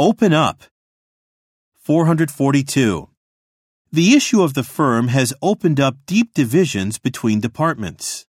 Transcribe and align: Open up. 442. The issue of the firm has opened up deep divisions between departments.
Open 0.00 0.32
up. 0.32 0.62
442. 1.80 3.08
The 3.90 4.14
issue 4.14 4.42
of 4.42 4.54
the 4.54 4.62
firm 4.62 5.08
has 5.08 5.34
opened 5.42 5.80
up 5.80 5.96
deep 6.06 6.32
divisions 6.34 7.00
between 7.00 7.40
departments. 7.40 8.27